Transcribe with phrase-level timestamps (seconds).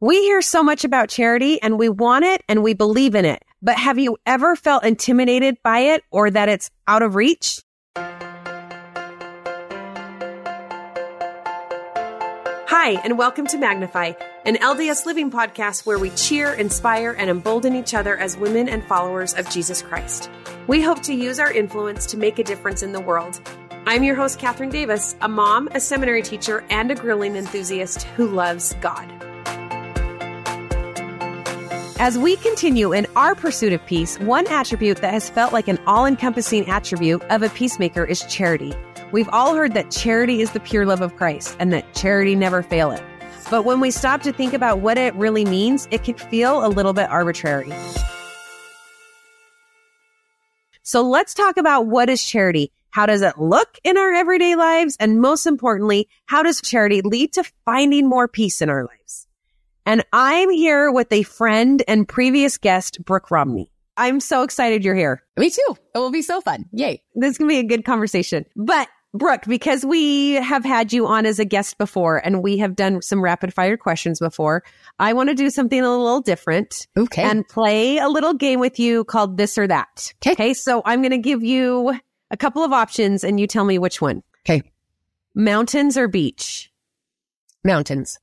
[0.00, 3.44] We hear so much about charity and we want it and we believe in it.
[3.60, 7.64] But have you ever felt intimidated by it or that it's out of reach?
[12.68, 14.12] Hi, and welcome to Magnify,
[14.44, 18.84] an LDS living podcast where we cheer, inspire, and embolden each other as women and
[18.84, 20.30] followers of Jesus Christ.
[20.68, 23.40] We hope to use our influence to make a difference in the world.
[23.84, 28.28] I'm your host, Kathryn Davis, a mom, a seminary teacher, and a grilling enthusiast who
[28.28, 29.27] loves God.
[32.00, 35.80] As we continue in our pursuit of peace, one attribute that has felt like an
[35.84, 38.72] all encompassing attribute of a peacemaker is charity.
[39.10, 42.62] We've all heard that charity is the pure love of Christ and that charity never
[42.62, 43.02] faileth.
[43.50, 46.68] But when we stop to think about what it really means, it can feel a
[46.68, 47.72] little bit arbitrary.
[50.84, 52.70] So let's talk about what is charity.
[52.90, 54.96] How does it look in our everyday lives?
[55.00, 59.27] And most importantly, how does charity lead to finding more peace in our lives?
[59.88, 63.70] And I'm here with a friend and previous guest, Brooke Romney.
[63.96, 65.22] I'm so excited you're here.
[65.38, 65.78] Me too.
[65.94, 66.66] It will be so fun.
[66.72, 67.02] Yay.
[67.14, 68.44] This is going to be a good conversation.
[68.54, 72.76] But Brooke, because we have had you on as a guest before and we have
[72.76, 74.62] done some rapid fire questions before,
[74.98, 76.86] I want to do something a little different.
[76.94, 77.22] Okay.
[77.22, 80.12] And play a little game with you called this or that.
[80.22, 80.32] Okay.
[80.32, 80.52] Okay.
[80.52, 81.98] So I'm going to give you
[82.30, 84.22] a couple of options and you tell me which one.
[84.46, 84.70] Okay.
[85.34, 86.70] Mountains or beach?
[87.64, 88.18] Mountains,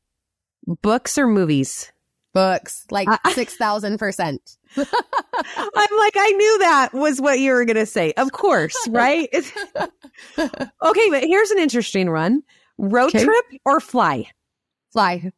[0.67, 1.91] Books or movies?
[2.33, 4.57] books, like Uh, 6,000%.
[4.77, 8.11] I'm like, I knew that was what you were going to say.
[8.17, 9.29] Of course, right?
[10.37, 12.43] okay, but here's an interesting one.
[12.77, 13.23] Road Okay.
[13.23, 14.25] trip or fly?
[14.91, 15.31] Fly.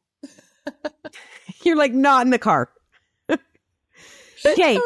[1.64, 2.70] You're like not in the car.
[4.44, 4.80] okay.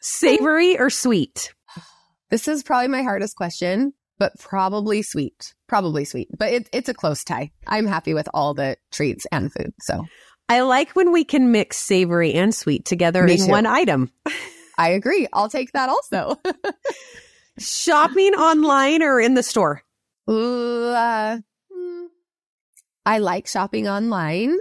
[0.00, 1.54] Savory or sweet?
[2.30, 5.54] This is probably my hardest question, but probably sweet.
[5.72, 7.50] Probably sweet, but it, it's a close tie.
[7.66, 9.72] I'm happy with all the treats and food.
[9.80, 10.04] So
[10.46, 13.50] I like when we can mix savory and sweet together Me in too.
[13.50, 14.12] one item.
[14.76, 15.28] I agree.
[15.32, 16.38] I'll take that also.
[17.58, 19.82] Shopping online or in the store?
[20.28, 21.38] Ooh, uh,
[21.72, 22.04] hmm.
[23.06, 24.54] I like shopping online,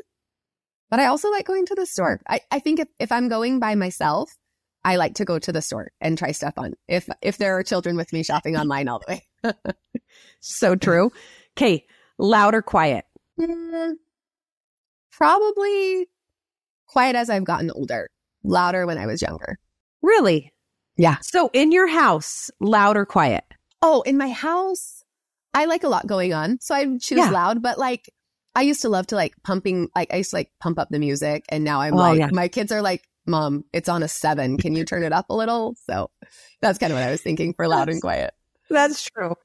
[0.89, 2.21] but I also like going to the store.
[2.25, 4.31] I, I think if, if I'm going by myself,
[4.83, 6.73] I like to go to the store and try stuff on.
[6.87, 9.53] If if there are children with me shopping online all the way.
[10.41, 11.11] So true.
[11.57, 11.85] Okay.
[12.17, 13.05] Loud or quiet?
[13.39, 13.91] Hmm.
[15.11, 16.07] Probably
[16.87, 18.09] quiet as I've gotten older,
[18.43, 19.57] louder when I was younger.
[20.01, 20.51] Really?
[20.97, 21.17] Yeah.
[21.21, 23.43] So in your house, loud or quiet?
[23.81, 25.03] Oh, in my house,
[25.53, 26.59] I like a lot going on.
[26.61, 27.29] So I choose Yeah.
[27.31, 28.09] loud, but like
[28.55, 30.99] I used to love to like pumping, like I used to like pump up the
[30.99, 31.45] music.
[31.49, 32.29] And now I'm Oh, like, yeah.
[32.31, 34.57] my kids are like, mom, it's on a seven.
[34.57, 35.75] Can you turn it up a little?
[35.85, 36.09] So
[36.61, 38.33] that's kind of what I was thinking for loud and quiet.
[38.69, 39.35] That's true.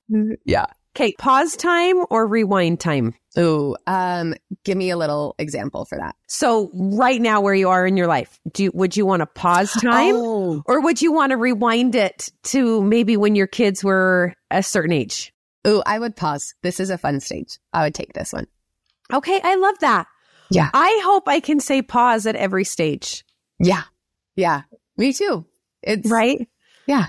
[0.44, 0.66] Yeah.
[0.94, 1.12] Okay.
[1.18, 3.12] Pause time or rewind time?
[3.38, 4.34] Ooh, um,
[4.64, 6.16] give me a little example for that.
[6.26, 9.26] So right now where you are in your life, do you, would you want to
[9.26, 13.84] pause time Oh, or would you want to rewind it to maybe when your kids
[13.84, 15.34] were a certain age?
[15.68, 16.54] ooh, I would pause.
[16.62, 17.58] This is a fun stage.
[17.74, 18.46] I would take this one.
[19.12, 19.38] Okay.
[19.44, 20.06] I love that.
[20.50, 20.70] Yeah.
[20.72, 23.22] I hope I can say pause at every stage,
[23.58, 23.82] Yeah.
[24.34, 24.62] Yeah.
[24.96, 25.46] Me too.
[25.82, 26.48] It's right?
[26.86, 27.06] Yeah.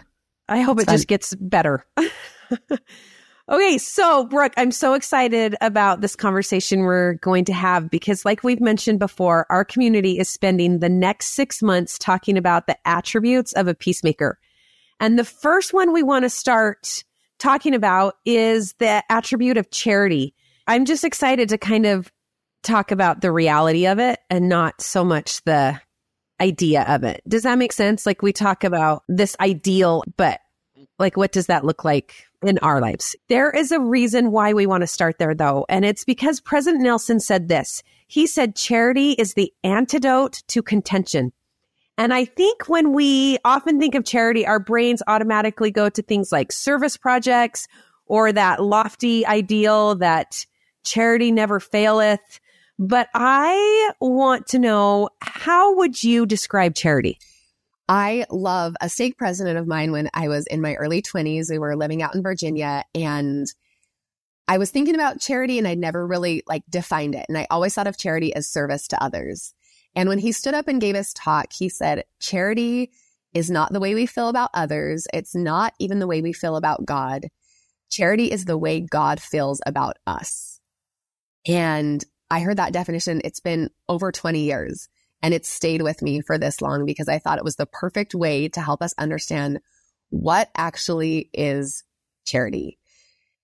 [0.50, 1.86] I hope It's it just gets better.
[3.50, 8.44] okay, so Brooke, I'm so excited about this conversation we're going to have because, like
[8.44, 13.52] we've mentioned before, our community is spending the next six months talking about the attributes
[13.54, 14.40] of a peacemaker.
[15.00, 17.04] And the first one we want to start
[17.40, 20.34] talking about is the attribute of charity.
[20.66, 22.12] I'm just excited to kind of
[22.64, 25.80] talk about the reality of it and not so much the
[26.40, 27.22] idea of it.
[27.28, 28.06] Does that make sense?
[28.06, 30.40] Like we talk about this ideal, but
[31.00, 33.16] like what does that look like in our lives?
[33.30, 35.66] There is a reason why we want to start there though.
[35.70, 37.84] And it's because President Nelson said this.
[38.08, 41.34] He said charity is the antidote to contention.
[41.98, 46.32] And I think when we often think of charity, our brains automatically go to things
[46.32, 47.68] like service projects
[48.06, 50.46] or that lofty ideal that
[50.84, 52.40] charity never faileth.
[52.80, 57.18] But I want to know how would you describe charity?
[57.90, 61.50] I love a stake president of mine when I was in my early 20s.
[61.50, 63.48] We were living out in Virginia and
[64.48, 67.26] I was thinking about charity and I'd never really like defined it.
[67.30, 69.54] And I always thought of charity as service to others.
[69.96, 72.92] And when he stood up and gave his talk, he said, charity
[73.34, 75.08] is not the way we feel about others.
[75.14, 77.28] It's not even the way we feel about God.
[77.90, 80.60] Charity is the way God feels about us.
[81.48, 83.22] And I heard that definition.
[83.24, 84.90] It's been over 20 years
[85.22, 88.14] and it's stayed with me for this long because I thought it was the perfect
[88.14, 89.60] way to help us understand
[90.10, 91.84] what actually is
[92.26, 92.78] charity.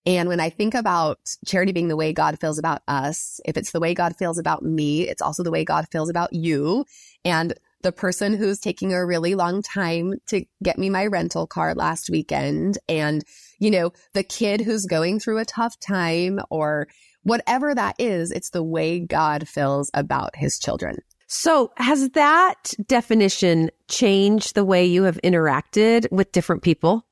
[0.05, 3.71] And when I think about charity being the way God feels about us, if it's
[3.71, 6.85] the way God feels about me, it's also the way God feels about you.
[7.23, 7.53] And
[7.83, 12.09] the person who's taking a really long time to get me my rental car last
[12.09, 13.23] weekend and,
[13.59, 16.87] you know, the kid who's going through a tough time or
[17.23, 20.97] whatever that is, it's the way God feels about his children.
[21.27, 27.07] So, has that definition changed the way you have interacted with different people?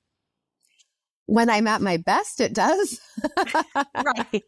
[1.26, 3.00] When I'm at my best, it does.
[3.76, 4.44] right.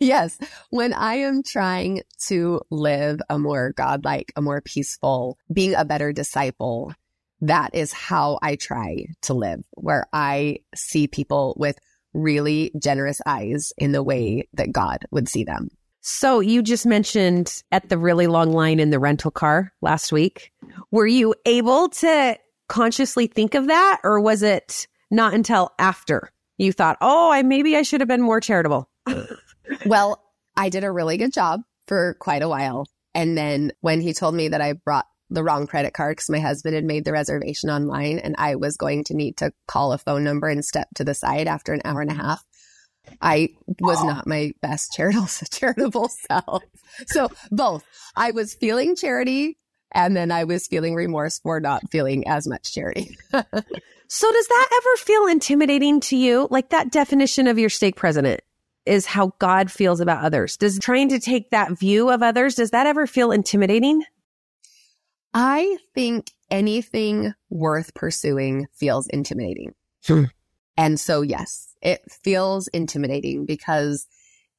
[0.00, 0.38] Yes.
[0.70, 6.12] When I am trying to live a more godlike, a more peaceful, being a better
[6.12, 6.92] disciple,
[7.40, 11.78] that is how I try to live, where I see people with
[12.14, 15.68] really generous eyes in the way that God would see them.
[16.00, 20.52] So you just mentioned at the really long line in the rental car last week.
[20.90, 22.38] Were you able to
[22.68, 27.76] consciously think of that or was it not until after you thought, "Oh, I maybe
[27.76, 28.88] I should have been more charitable?"
[29.86, 30.22] well,
[30.56, 32.86] I did a really good job for quite a while.
[33.14, 36.40] And then when he told me that I brought the wrong credit card because my
[36.40, 39.98] husband had made the reservation online and I was going to need to call a
[39.98, 42.44] phone number and step to the side after an hour and a half.
[43.20, 46.62] I was not my best charitable, charitable self.
[47.06, 47.84] So both
[48.16, 49.58] I was feeling charity
[49.92, 53.16] and then I was feeling remorse for not feeling as much charity.
[53.32, 56.48] so does that ever feel intimidating to you?
[56.50, 58.40] Like that definition of your stake president
[58.84, 60.56] is how God feels about others.
[60.56, 64.02] Does trying to take that view of others, does that ever feel intimidating?
[65.40, 69.74] I think anything worth pursuing feels intimidating.
[70.06, 70.24] Hmm.
[70.76, 74.06] And so, yes, it feels intimidating because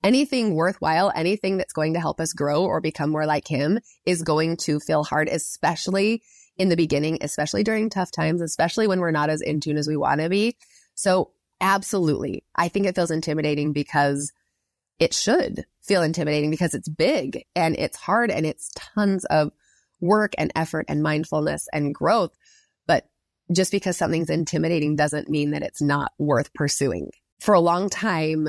[0.04, 4.22] anything worthwhile, anything that's going to help us grow or become more like him is
[4.22, 6.22] going to feel hard, especially
[6.58, 9.88] in the beginning, especially during tough times, especially when we're not as in tune as
[9.88, 10.58] we want to be.
[10.96, 11.32] So
[11.62, 12.44] Absolutely.
[12.56, 14.32] I think it feels intimidating because
[14.98, 19.52] it should feel intimidating because it's big and it's hard and it's tons of
[20.02, 22.32] work and effort and mindfulness and growth.
[22.88, 23.06] But
[23.52, 27.12] just because something's intimidating doesn't mean that it's not worth pursuing.
[27.40, 28.48] For a long time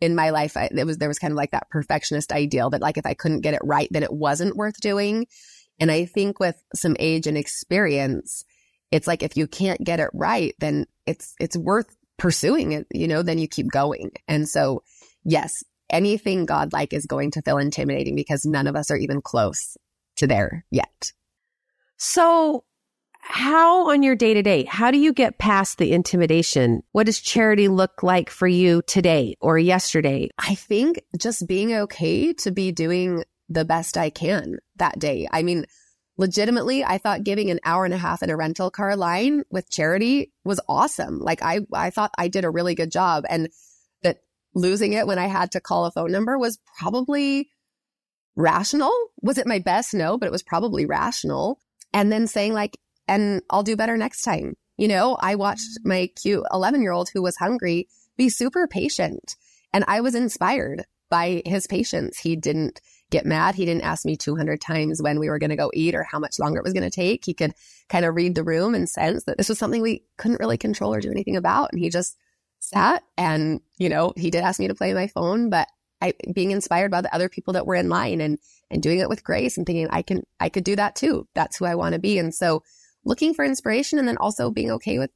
[0.00, 2.82] in my life, I, it was, there was kind of like that perfectionist ideal that
[2.82, 5.26] like if I couldn't get it right, then it wasn't worth doing.
[5.80, 8.44] And I think with some age and experience,
[8.90, 13.08] it's like if you can't get it right, then it's, it's worth pursuing it, you
[13.08, 14.10] know, then you keep going.
[14.28, 14.82] And so,
[15.24, 19.76] yes, anything godlike is going to feel intimidating because none of us are even close
[20.16, 21.12] to there yet.
[21.96, 22.64] So,
[23.28, 26.82] how on your day to day, how do you get past the intimidation?
[26.92, 30.30] What does charity look like for you today or yesterday?
[30.38, 35.26] I think just being okay to be doing the best I can that day.
[35.30, 35.66] I mean,
[36.16, 39.70] legitimately, I thought giving an hour and a half in a rental car line with
[39.70, 41.18] charity was awesome.
[41.18, 43.48] Like I, I thought I did a really good job and
[44.02, 44.18] that
[44.54, 47.50] losing it when I had to call a phone number was probably
[48.36, 48.92] rational.
[49.22, 49.94] Was it my best?
[49.94, 51.58] No, but it was probably rational.
[51.92, 52.78] And then saying like,
[53.08, 54.56] and I'll do better next time.
[54.76, 55.86] You know, I watched mm.
[55.86, 59.36] my cute 11 year old who was hungry be super patient
[59.72, 62.18] and I was inspired by his patience.
[62.18, 62.80] He didn't
[63.10, 63.54] get mad.
[63.54, 66.18] He didn't ask me 200 times when we were going to go eat or how
[66.18, 67.24] much longer it was going to take.
[67.24, 67.52] He could
[67.88, 70.92] kind of read the room and sense that this was something we couldn't really control
[70.92, 71.70] or do anything about.
[71.72, 72.16] And he just
[72.58, 75.68] sat and, you know, he did ask me to play my phone, but
[76.00, 78.38] I being inspired by the other people that were in line and
[78.70, 81.26] and doing it with grace and thinking I can I could do that too.
[81.34, 82.18] That's who I want to be.
[82.18, 82.62] And so
[83.04, 85.10] looking for inspiration and then also being okay with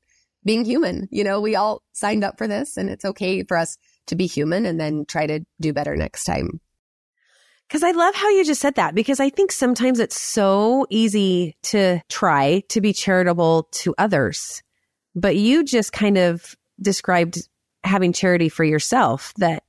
[0.44, 1.08] being human.
[1.10, 3.76] You know, we all signed up for this and it's okay for us
[4.06, 6.60] to be human and then try to do better next time.
[7.68, 11.56] Cause I love how you just said that because I think sometimes it's so easy
[11.64, 14.62] to try to be charitable to others,
[15.14, 17.38] but you just kind of described
[17.84, 19.62] having charity for yourself that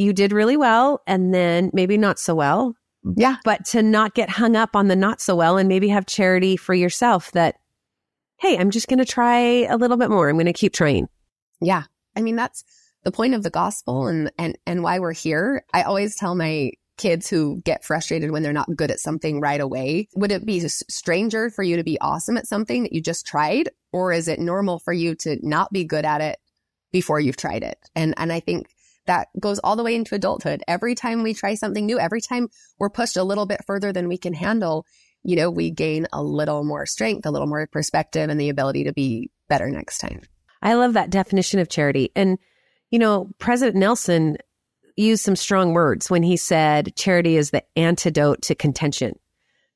[0.00, 2.74] you did really well and then maybe not so well.
[3.16, 3.36] Yeah.
[3.44, 6.56] But to not get hung up on the not so well and maybe have charity
[6.56, 7.56] for yourself that,
[8.38, 10.28] hey, I'm just going to try a little bit more.
[10.28, 11.08] I'm going to keep trying.
[11.60, 11.82] Yeah.
[12.16, 12.64] I mean, that's
[13.04, 15.64] the point of the gospel and, and, and why we're here.
[15.74, 19.60] I always tell my kids who get frustrated when they're not good at something right
[19.60, 20.08] away.
[20.16, 23.68] Would it be stranger for you to be awesome at something that you just tried?
[23.92, 26.38] Or is it normal for you to not be good at it
[26.90, 27.78] before you've tried it?
[27.94, 28.68] And, and I think
[29.06, 30.62] that goes all the way into adulthood.
[30.68, 34.08] Every time we try something new, every time we're pushed a little bit further than
[34.08, 34.86] we can handle,
[35.22, 38.84] you know, we gain a little more strength, a little more perspective and the ability
[38.84, 40.20] to be better next time.
[40.62, 42.10] I love that definition of charity.
[42.14, 42.38] And,
[42.90, 44.36] you know, President Nelson
[44.96, 49.18] used some strong words when he said charity is the antidote to contention.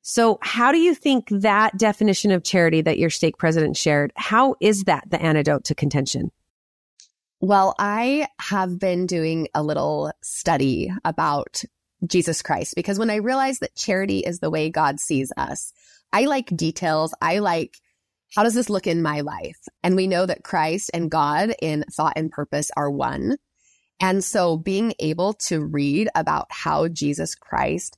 [0.01, 4.55] So how do you think that definition of charity that your stake president shared, how
[4.61, 6.31] is that the antidote to contention?
[7.41, 11.63] Well, I have been doing a little study about
[12.05, 15.73] Jesus Christ because when I realized that charity is the way God sees us,
[16.13, 17.13] I like details.
[17.21, 17.77] I like
[18.35, 19.59] how does this look in my life?
[19.81, 23.37] And we know that Christ and God in thought and purpose are one.
[24.01, 27.97] And so being able to read about how Jesus Christ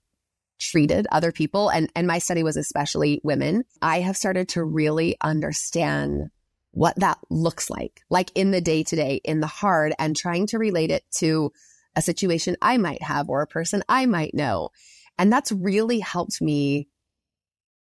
[0.59, 5.15] treated other people, and, and my study was especially women, I have started to really
[5.21, 6.29] understand
[6.77, 10.45] what that looks like, like in the day to day, in the hard, and trying
[10.45, 11.51] to relate it to
[11.95, 14.69] a situation I might have or a person I might know.
[15.17, 16.87] And that's really helped me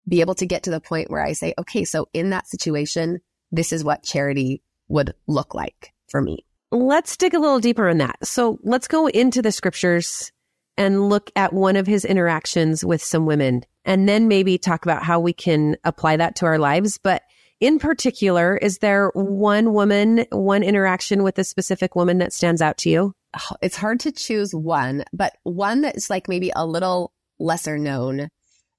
[0.07, 3.19] be able to get to the point where I say, okay, so in that situation,
[3.51, 6.45] this is what charity would look like for me.
[6.71, 8.25] Let's dig a little deeper in that.
[8.25, 10.31] So let's go into the scriptures
[10.77, 15.03] and look at one of his interactions with some women and then maybe talk about
[15.03, 16.97] how we can apply that to our lives.
[16.97, 17.23] But
[17.59, 22.77] in particular, is there one woman, one interaction with a specific woman that stands out
[22.79, 23.13] to you?
[23.61, 28.29] It's hard to choose one, but one that's like maybe a little lesser known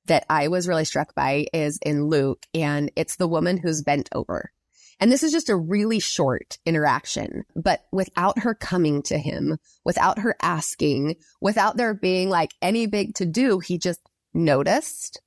[0.07, 4.09] that I was really struck by is in Luke, and it's the woman who's bent
[4.15, 4.53] over.
[4.99, 10.21] And this is just a really short interaction, but without her coming to him, without
[10.21, 14.01] her asking, without there being like any big to do, he just
[14.33, 15.21] noticed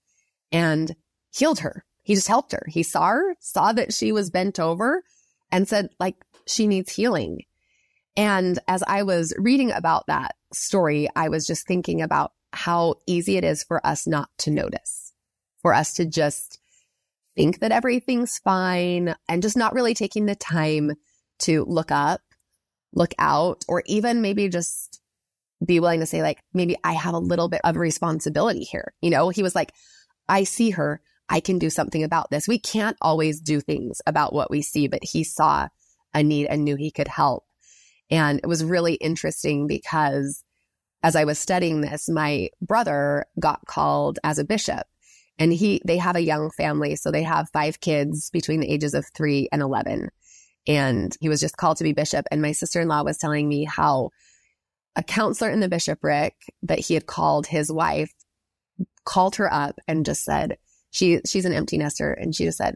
[0.52, 0.96] and
[1.32, 2.66] healed her he just helped her.
[2.68, 5.04] He saw her, saw that she was bent over
[5.52, 6.16] and said like,
[6.48, 7.44] she needs healing.
[8.18, 13.38] And as I was reading about that story, I was just thinking about how easy
[13.38, 15.14] it is for us not to notice,
[15.62, 16.60] for us to just
[17.36, 20.94] think that everything's fine and just not really taking the time
[21.42, 22.22] to look up,
[22.92, 25.00] look out, or even maybe just
[25.64, 28.96] be willing to say, like, maybe I have a little bit of responsibility here.
[29.00, 29.74] You know, he was like,
[30.28, 31.02] I see her.
[31.30, 32.48] I can do something about this.
[32.48, 35.68] We can't always do things about what we see, but he saw
[36.14, 37.46] a need and knew he could help.
[38.10, 40.44] And it was really interesting because
[41.04, 44.88] as I was studying this, my brother got called as a bishop
[45.38, 46.96] and he, they have a young family.
[46.96, 50.10] So they have five kids between the ages of three and 11.
[50.68, 52.26] And he was just called to be bishop.
[52.32, 54.10] And my sister in law was telling me how
[54.96, 58.14] a counselor in the bishopric that he had called his wife
[59.06, 60.58] called her up and just said,
[60.92, 62.76] she, she's an empty nester and she just said,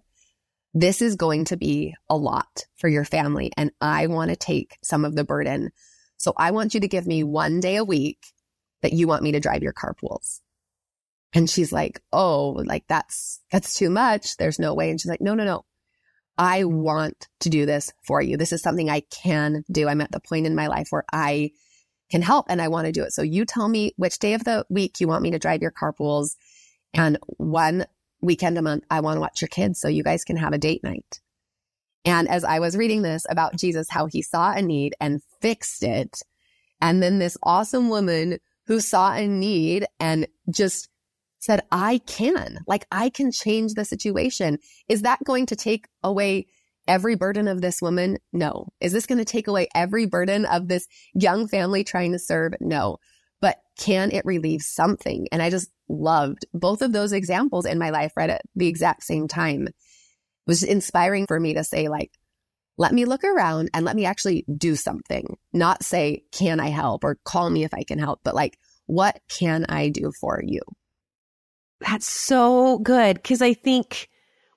[0.73, 4.77] this is going to be a lot for your family and I want to take
[4.83, 5.71] some of the burden.
[6.17, 8.19] So I want you to give me one day a week
[8.81, 10.39] that you want me to drive your carpools.
[11.33, 14.37] And she's like, Oh, like that's, that's too much.
[14.37, 14.89] There's no way.
[14.89, 15.65] And she's like, no, no, no.
[16.37, 18.37] I want to do this for you.
[18.37, 19.87] This is something I can do.
[19.87, 21.51] I'm at the point in my life where I
[22.09, 23.13] can help and I want to do it.
[23.13, 25.71] So you tell me which day of the week you want me to drive your
[25.71, 26.35] carpools
[26.93, 27.85] and one
[28.23, 30.57] weekend a month, I want to watch your kids so you guys can have a
[30.57, 31.21] date night.
[32.05, 35.83] And as I was reading this about Jesus, how he saw a need and fixed
[35.83, 36.19] it.
[36.81, 40.89] And then this awesome woman who saw a need and just
[41.39, 44.59] said, I can, like, I can change the situation.
[44.87, 46.47] Is that going to take away
[46.87, 48.17] every burden of this woman?
[48.31, 48.67] No.
[48.79, 52.53] Is this going to take away every burden of this young family trying to serve?
[52.59, 52.97] No.
[53.43, 55.27] But can it relieve something?
[55.33, 59.03] And I just loved both of those examples in my life right at the exact
[59.03, 59.67] same time.
[59.67, 59.75] It
[60.47, 62.11] was inspiring for me to say like,
[62.77, 67.03] let me look around and let me actually do something, not say, can I help
[67.03, 70.61] or call me if I can help, but like, what can I do for you?
[71.81, 73.25] That's so good.
[73.25, 74.07] Cause I think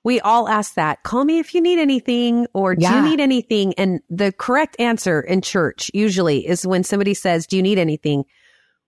[0.05, 1.03] we all ask that.
[1.03, 3.03] Call me if you need anything or do yeah.
[3.03, 3.73] you need anything?
[3.73, 8.23] And the correct answer in church usually is when somebody says, do you need anything?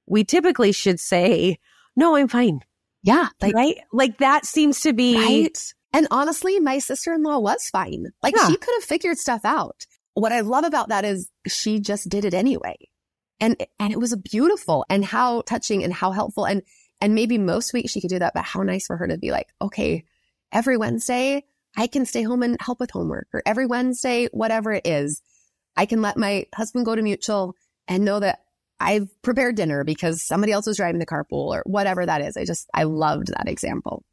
[0.09, 1.59] We typically should say,
[1.95, 2.61] no, I'm fine.
[3.03, 3.29] Yeah.
[3.41, 3.77] Like, right?
[3.93, 5.15] Like that seems to be.
[5.15, 5.73] Right.
[5.93, 8.07] And honestly, my sister in law was fine.
[8.21, 8.47] Like yeah.
[8.47, 9.85] she could have figured stuff out.
[10.13, 12.75] What I love about that is she just did it anyway.
[13.39, 16.45] And, and it was beautiful and how touching and how helpful.
[16.45, 16.61] And,
[16.99, 19.31] and maybe most weeks she could do that, but how nice for her to be
[19.31, 20.03] like, okay,
[20.51, 21.45] every Wednesday
[21.77, 25.21] I can stay home and help with homework or every Wednesday, whatever it is,
[25.77, 27.55] I can let my husband go to mutual
[27.87, 28.39] and know that
[28.79, 32.37] I've prepared dinner because somebody else was driving the carpool or whatever that is.
[32.37, 34.03] I just, I loved that example.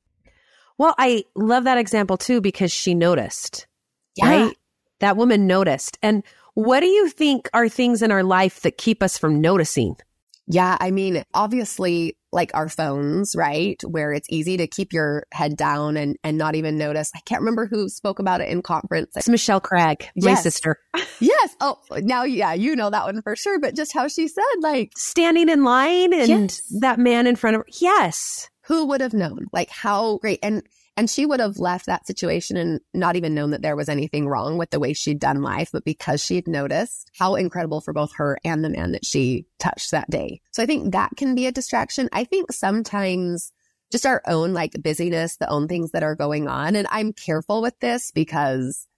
[0.78, 3.66] Well, I love that example too because she noticed.
[4.16, 4.28] Yeah.
[4.28, 4.56] Right?
[5.00, 5.98] That woman noticed.
[6.02, 6.22] And
[6.54, 9.96] what do you think are things in our life that keep us from noticing?
[10.46, 10.76] Yeah.
[10.80, 13.80] I mean, obviously, like our phones, right?
[13.82, 17.10] Where it's easy to keep your head down and, and not even notice.
[17.14, 19.12] I can't remember who spoke about it in conference.
[19.16, 20.78] It's Michelle Craig, my sister.
[21.20, 21.56] yes.
[21.60, 23.58] Oh, now, yeah, you know that one for sure.
[23.58, 26.62] But just how she said, like standing in line and yes.
[26.80, 27.66] that man in front of her.
[27.80, 28.50] Yes.
[28.66, 29.46] who would have known?
[29.52, 30.40] Like how great.
[30.42, 30.62] And,
[30.96, 34.26] and she would have left that situation and not even known that there was anything
[34.26, 35.70] wrong with the way she'd done life.
[35.72, 39.90] But because she'd noticed how incredible for both her and the man that she touched
[39.90, 40.40] that day.
[40.52, 42.08] So I think that can be a distraction.
[42.12, 43.52] I think sometimes
[43.92, 46.74] just our own like busyness, the own things that are going on.
[46.74, 48.88] And I'm careful with this because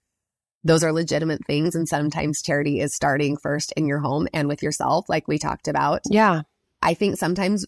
[0.63, 1.75] those are legitimate things.
[1.75, 5.67] And sometimes charity is starting first in your home and with yourself, like we talked
[5.67, 6.01] about.
[6.09, 6.43] Yeah.
[6.81, 7.65] I think sometimes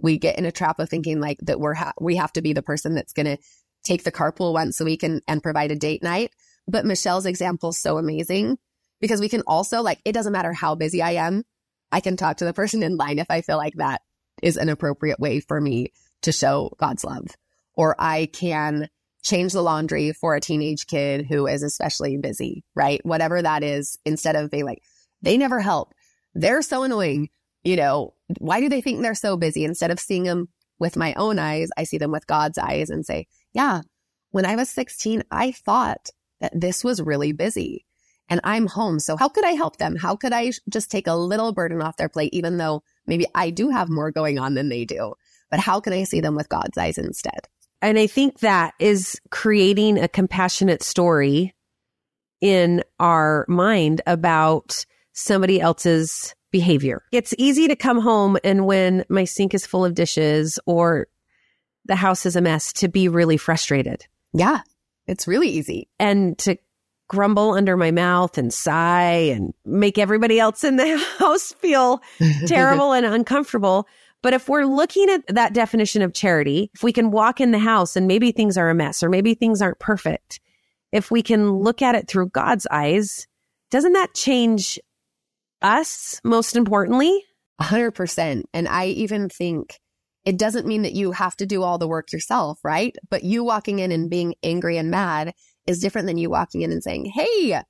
[0.00, 2.52] we get in a trap of thinking like that we're, ha- we have to be
[2.52, 3.38] the person that's going to
[3.84, 6.30] take the carpool once a week and, and provide a date night.
[6.68, 8.58] But Michelle's example is so amazing
[9.00, 11.42] because we can also like, it doesn't matter how busy I am.
[11.90, 14.00] I can talk to the person in line if I feel like that
[14.42, 17.26] is an appropriate way for me to show God's love.
[17.74, 18.88] Or I can
[19.22, 23.04] change the laundry for a teenage kid who is especially busy, right?
[23.04, 24.82] Whatever that is, instead of being like,
[25.20, 25.92] they never help.
[26.34, 27.28] They're so annoying.
[27.62, 29.64] You know, why do they think they're so busy?
[29.64, 30.48] Instead of seeing them
[30.78, 33.82] with my own eyes, I see them with God's eyes and say, yeah,
[34.30, 37.84] when I was 16, I thought that this was really busy
[38.28, 38.98] and I'm home.
[38.98, 39.96] So how could I help them?
[39.96, 43.50] How could I just take a little burden off their plate, even though maybe I
[43.50, 45.14] do have more going on than they do?
[45.50, 47.48] But how can I see them with God's eyes instead?
[47.82, 51.54] And I think that is creating a compassionate story
[52.40, 57.02] in our mind about somebody else's behavior.
[57.12, 61.08] It's easy to come home and when my sink is full of dishes or
[61.84, 64.06] the house is a mess to be really frustrated.
[64.32, 64.60] Yeah,
[65.06, 65.88] it's really easy.
[65.98, 66.56] And to
[67.08, 72.02] grumble under my mouth and sigh and make everybody else in the house feel
[72.46, 73.86] terrible and uncomfortable.
[74.22, 77.58] But if we're looking at that definition of charity, if we can walk in the
[77.58, 80.40] house and maybe things are a mess or maybe things aren't perfect,
[80.92, 83.26] if we can look at it through God's eyes,
[83.70, 84.78] doesn't that change
[85.60, 87.24] us most importantly?
[87.58, 88.46] A hundred percent.
[88.54, 89.80] And I even think
[90.24, 92.94] it doesn't mean that you have to do all the work yourself, right?
[93.10, 95.34] But you walking in and being angry and mad
[95.66, 97.60] is different than you walking in and saying, Hey,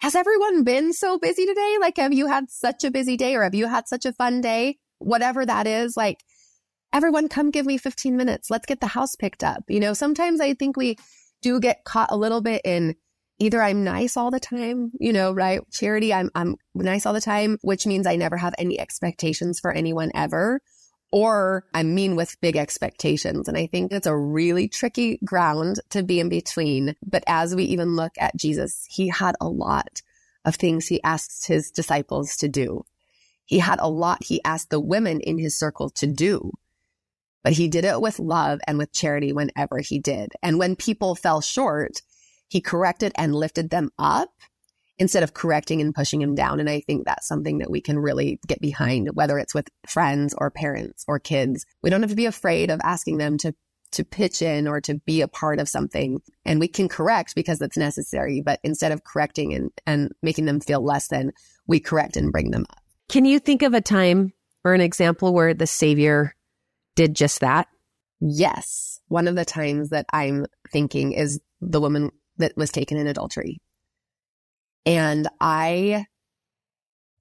[0.00, 1.76] has everyone been so busy today?
[1.80, 4.40] Like, have you had such a busy day or have you had such a fun
[4.40, 4.78] day?
[4.98, 6.24] whatever that is, like,
[6.92, 8.50] everyone come give me 15 minutes.
[8.50, 9.64] Let's get the house picked up.
[9.68, 10.96] You know, sometimes I think we
[11.42, 12.96] do get caught a little bit in
[13.38, 15.60] either I'm nice all the time, you know, right?
[15.70, 19.70] Charity, I'm, I'm nice all the time, which means I never have any expectations for
[19.70, 20.60] anyone ever.
[21.10, 23.48] Or I'm mean with big expectations.
[23.48, 26.96] And I think it's a really tricky ground to be in between.
[27.04, 30.02] But as we even look at Jesus, he had a lot
[30.44, 32.84] of things he asked his disciples to do.
[33.44, 36.52] He had a lot he asked the women in his circle to do,
[37.42, 40.32] but he did it with love and with charity whenever he did.
[40.42, 42.02] And when people fell short,
[42.48, 44.30] he corrected and lifted them up
[44.98, 46.60] instead of correcting and pushing them down.
[46.60, 50.34] And I think that's something that we can really get behind, whether it's with friends
[50.36, 51.64] or parents or kids.
[51.82, 53.54] We don't have to be afraid of asking them to
[53.90, 57.62] to pitch in or to be a part of something and we can correct because
[57.62, 61.32] it's necessary but instead of correcting and, and making them feel less than
[61.66, 64.34] we correct and bring them up can you think of a time
[64.64, 66.34] or an example where the Savior
[66.94, 67.68] did just that?
[68.20, 69.00] Yes.
[69.08, 73.58] One of the times that I'm thinking is the woman that was taken in adultery.
[74.88, 76.06] And I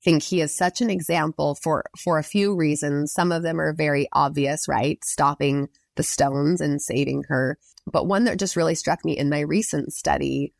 [0.01, 3.11] think he is such an example for, for a few reasons.
[3.11, 5.03] Some of them are very obvious, right?
[5.03, 7.57] Stopping the stones and saving her.
[7.85, 10.53] But one that just really struck me in my recent study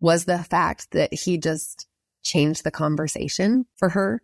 [0.00, 1.86] was the fact that he just
[2.22, 4.20] changed the conversation for her.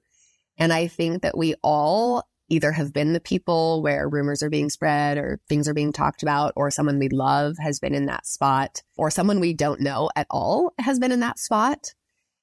[0.58, 4.68] And I think that we all either have been the people where rumors are being
[4.68, 8.26] spread or things are being talked about, or someone we love has been in that
[8.26, 11.94] spot, or someone we don't know at all has been in that spot.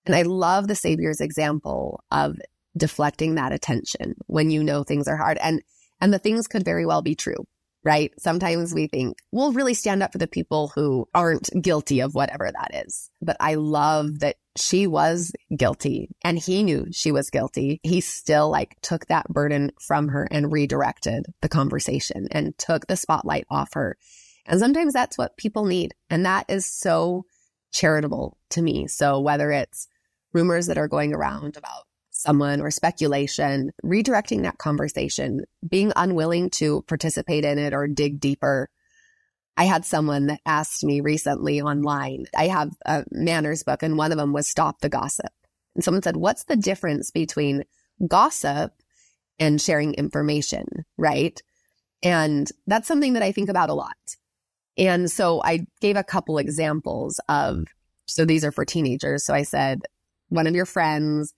[0.06, 2.38] And I love the Savior's example of
[2.76, 5.38] deflecting that attention when you know things are hard.
[5.38, 5.62] And
[6.02, 7.46] and the things could very well be true
[7.84, 8.14] right?
[8.18, 12.50] Sometimes we think we'll really stand up for the people who aren't guilty of whatever
[12.52, 13.10] that is.
[13.22, 17.80] But I love that she was guilty and he knew she was guilty.
[17.84, 22.96] He still like took that burden from her and redirected the conversation and took the
[22.96, 23.98] spotlight off her.
[24.46, 25.94] And sometimes that's what people need.
[26.10, 27.26] And that is so
[27.72, 28.88] charitable to me.
[28.88, 29.88] So whether it's
[30.34, 36.84] rumors that are going around about someone or speculation, redirecting that conversation, being unwilling to
[36.84, 38.70] participate in it or dig deeper.
[39.58, 42.26] I had someone that asked me recently online.
[42.36, 45.32] I have a manners book and one of them was stop the gossip.
[45.76, 47.64] And someone said, what's the difference between
[48.08, 48.74] gossip
[49.40, 50.66] and sharing information?
[50.98, 51.42] Right.
[52.02, 53.96] And that's something that I think about a lot.
[54.78, 57.66] And so I gave a couple examples of,
[58.06, 59.26] so these are for teenagers.
[59.26, 59.82] So I said,
[60.34, 61.34] one of your friends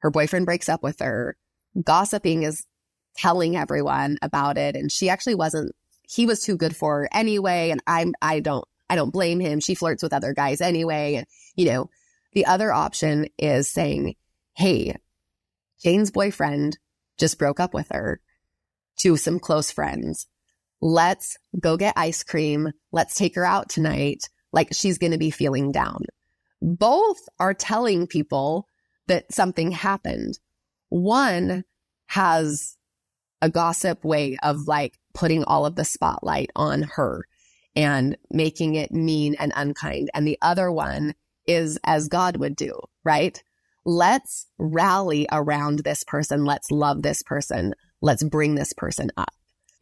[0.00, 1.36] her boyfriend breaks up with her.
[1.82, 2.64] Gossiping is
[3.16, 4.76] telling everyone about it.
[4.76, 5.74] And she actually wasn't
[6.08, 7.70] he was too good for her anyway.
[7.70, 9.58] And I'm, I don't, I don't blame him.
[9.58, 11.16] She flirts with other guys anyway.
[11.16, 11.90] And, you know,
[12.32, 14.14] the other option is saying,
[14.54, 14.94] Hey,
[15.82, 16.78] Jane's boyfriend
[17.18, 18.20] just broke up with her
[19.00, 20.28] to some close friends.
[20.80, 22.70] Let's go get ice cream.
[22.92, 24.28] Let's take her out tonight.
[24.52, 26.04] Like she's going to be feeling down.
[26.60, 28.66] Both are telling people
[29.06, 30.38] that something happened.
[30.88, 31.64] One
[32.06, 32.76] has
[33.42, 37.26] a gossip way of like putting all of the spotlight on her
[37.74, 40.10] and making it mean and unkind.
[40.14, 41.14] And the other one
[41.46, 42.72] is as God would do,
[43.04, 43.42] right?
[43.84, 46.44] Let's rally around this person.
[46.44, 47.74] Let's love this person.
[48.00, 49.32] Let's bring this person up.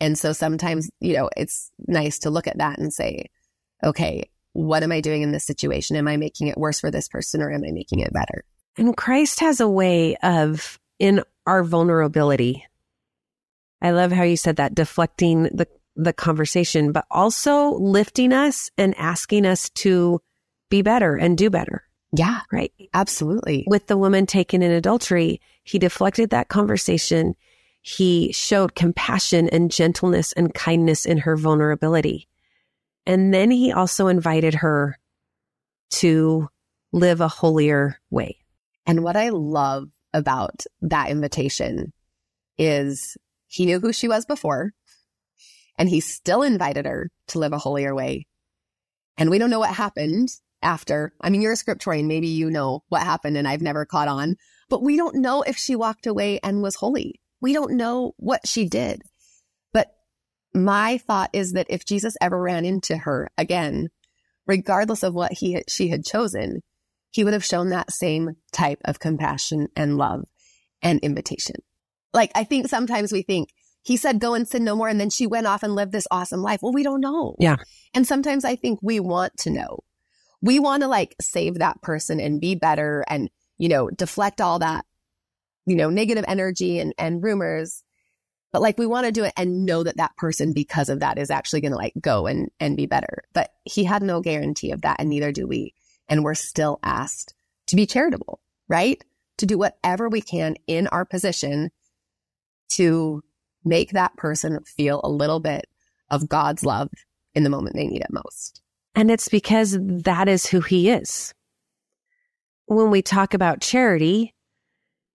[0.01, 3.31] And so sometimes, you know, it's nice to look at that and say,
[3.83, 5.97] okay, what am I doing in this situation?
[5.97, 8.45] Am I making it worse for this person or am I making it better?
[8.79, 12.65] And Christ has a way of, in our vulnerability,
[13.83, 18.97] I love how you said that, deflecting the, the conversation, but also lifting us and
[18.97, 20.21] asking us to
[20.71, 21.85] be better and do better.
[22.17, 22.41] Yeah.
[22.51, 22.73] Right.
[22.95, 23.65] Absolutely.
[23.67, 27.35] With the woman taken in adultery, he deflected that conversation.
[27.83, 32.29] He showed compassion and gentleness and kindness in her vulnerability.
[33.07, 34.99] And then he also invited her
[35.91, 36.49] to
[36.93, 38.39] live a holier way.
[38.87, 41.93] And what I love about that invitation
[42.57, 44.73] is he knew who she was before
[45.77, 48.27] and he still invited her to live a holier way.
[49.17, 50.29] And we don't know what happened
[50.63, 51.13] after.
[51.21, 52.07] I mean, you're a scriptorian.
[52.07, 54.37] Maybe you know what happened and I've never caught on,
[54.69, 57.21] but we don't know if she walked away and was holy.
[57.41, 59.03] We don't know what she did.
[60.55, 63.89] My thought is that if Jesus ever ran into her again,
[64.47, 66.63] regardless of what he she had chosen,
[67.11, 70.25] he would have shown that same type of compassion and love
[70.83, 71.57] and invitation.
[72.13, 73.51] Like I think sometimes we think
[73.85, 76.09] he said go and sin no more and then she went off and lived this
[76.11, 76.61] awesome life.
[76.63, 77.37] Well, we don't know.
[77.39, 77.57] Yeah.
[77.95, 79.81] And sometimes I think we want to know.
[80.41, 84.59] We want to like save that person and be better and, you know, deflect all
[84.59, 84.85] that,
[85.67, 87.84] you know, negative energy and, and rumors.
[88.55, 91.19] But like we want to do it and know that that person because of that
[91.19, 93.25] is actually going to like go and, and be better.
[93.33, 95.75] But he had no guarantee of that and neither do we.
[96.09, 97.35] And we're still asked
[97.67, 98.39] to be charitable,
[98.69, 99.03] right?
[99.39, 101.73] To do whatever we can in our position
[102.75, 103.25] to
[103.65, 105.67] make that person feel a little bit
[106.09, 106.91] of God's love
[107.35, 108.63] in the moment they need it most.
[108.95, 111.35] And it's because that is who he is.
[112.67, 114.34] When we talk about charity,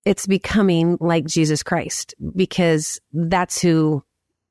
[0.05, 4.03] it's becoming like Jesus Christ because that's who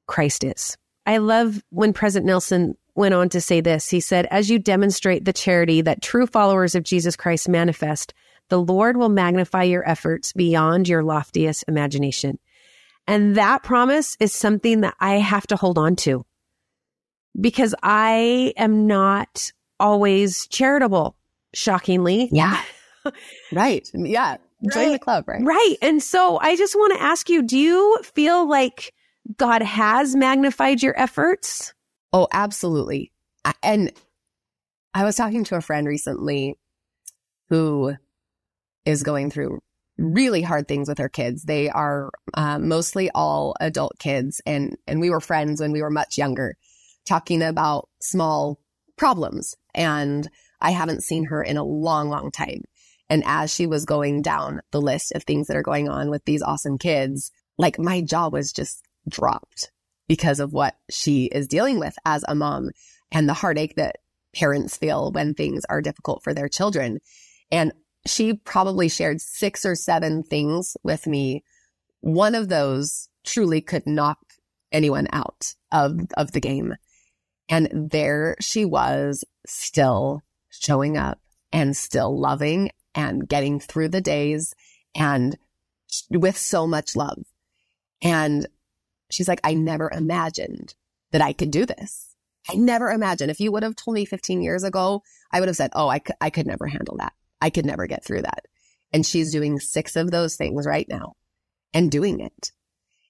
[0.06, 0.76] Christ is.
[1.06, 3.88] I love when President Nelson went on to say this.
[3.88, 8.12] He said, As you demonstrate the charity that true followers of Jesus Christ manifest,
[8.48, 12.38] the Lord will magnify your efforts beyond your loftiest imagination.
[13.06, 16.26] And that promise is something that I have to hold on to
[17.40, 21.16] because I am not always charitable,
[21.54, 22.28] shockingly.
[22.32, 22.60] Yeah.
[23.52, 23.88] right.
[23.94, 24.36] Yeah.
[24.72, 24.92] Join right.
[24.92, 25.42] the club, right?
[25.42, 25.76] Right.
[25.82, 28.92] And so I just want to ask you, do you feel like
[29.36, 31.74] God has magnified your efforts?
[32.12, 33.12] Oh, absolutely.
[33.62, 33.92] And
[34.94, 36.56] I was talking to a friend recently
[37.50, 37.94] who
[38.84, 39.60] is going through
[39.98, 41.44] really hard things with her kids.
[41.44, 45.90] They are um, mostly all adult kids, and and we were friends when we were
[45.90, 46.56] much younger
[47.06, 48.60] talking about small
[48.96, 49.54] problems.
[49.74, 50.28] And
[50.60, 52.62] I haven't seen her in a long, long time.
[53.10, 56.24] And as she was going down the list of things that are going on with
[56.24, 59.70] these awesome kids, like my jaw was just dropped
[60.08, 62.70] because of what she is dealing with as a mom
[63.10, 63.96] and the heartache that
[64.34, 66.98] parents feel when things are difficult for their children.
[67.50, 67.72] And
[68.06, 71.44] she probably shared six or seven things with me.
[72.00, 74.18] One of those truly could knock
[74.70, 76.74] anyone out of, of the game.
[77.48, 81.18] And there she was still showing up
[81.52, 84.56] and still loving and getting through the days
[84.92, 85.38] and
[86.10, 87.22] with so much love.
[88.02, 88.48] And
[89.08, 90.74] she's like, I never imagined
[91.12, 92.16] that I could do this.
[92.50, 93.30] I never imagined.
[93.30, 96.00] If you would have told me 15 years ago, I would have said, Oh, I
[96.00, 97.12] could, I could never handle that.
[97.40, 98.46] I could never get through that.
[98.92, 101.14] And she's doing six of those things right now
[101.72, 102.50] and doing it.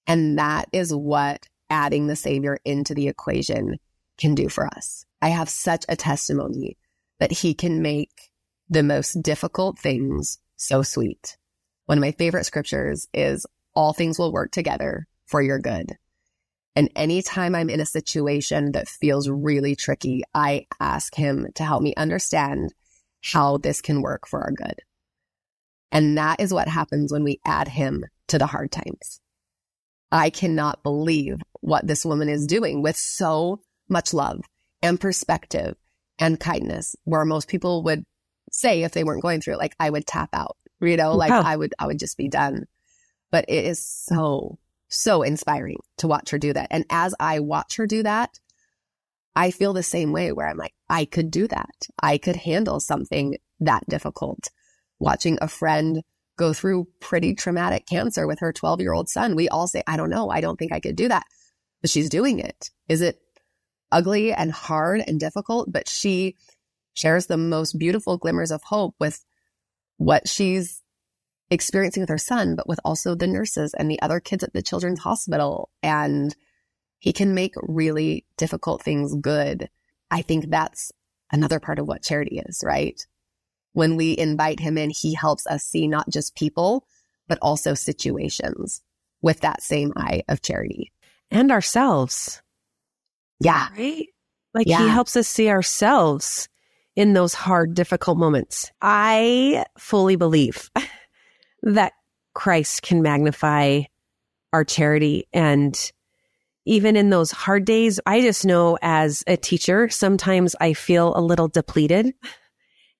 [0.07, 3.79] And that is what adding the savior into the equation
[4.19, 5.07] can do for us.
[5.23, 6.77] I have such a testimony
[7.21, 8.28] that he can make
[8.69, 11.37] the most difficult things so sweet.
[11.87, 15.97] One of my favorite scriptures is all things will work together for your good.
[16.77, 21.83] And anytime I'm in a situation that feels really tricky, I ask him to help
[21.83, 22.73] me understand
[23.23, 24.81] how this can work for our good.
[25.91, 29.21] And that is what happens when we add him to the hard times.
[30.13, 34.41] I cannot believe what this woman is doing with so much love
[34.83, 35.75] and perspective
[36.19, 38.05] and kindness, where most people would
[38.53, 41.31] say if they weren't going through it, like I would tap out, you know, like
[41.31, 42.67] I would, I would just be done.
[43.31, 44.59] But it is so,
[44.89, 46.69] so inspiring to watch her do that.
[46.71, 48.39] And as I watch her do that,
[49.37, 51.87] I feel the same way where I'm like, I could do that.
[52.03, 54.49] I could handle something that difficult.
[54.99, 56.03] Watching a friend
[56.37, 59.37] go through pretty traumatic cancer with her 12 year old son.
[59.37, 60.31] We all say, I don't know.
[60.31, 61.25] I don't think I could do that.
[61.83, 62.71] But she's doing it.
[62.89, 63.21] Is it
[63.93, 65.71] ugly and hard and difficult?
[65.71, 66.37] But she
[66.99, 69.25] shares the most beautiful glimmers of hope with
[69.99, 70.83] what she's
[71.51, 74.63] experiencing with her son, but with also the nurses and the other kids at the
[74.63, 75.71] children's hospital.
[75.83, 76.35] And
[76.99, 79.71] he can make really difficult things good.
[80.11, 80.91] I think that's
[81.31, 83.01] another part of what charity is, right?
[83.73, 86.85] When we invite him in, he helps us see not just people,
[87.29, 88.83] but also situations
[89.23, 90.93] with that same eye of charity.
[91.31, 92.43] And ourselves.
[93.39, 93.69] Yeah.
[93.77, 94.07] Right?
[94.53, 94.79] Like yeah.
[94.79, 96.49] he helps us see ourselves
[96.99, 98.73] in those hard, difficult moments.
[98.83, 100.69] I fully believe
[101.63, 101.93] that
[102.35, 103.83] Christ can magnify
[104.53, 105.93] our charity and
[106.65, 111.23] even in those hard days, I just know as a teacher, sometimes I feel a
[111.23, 112.13] little depleted.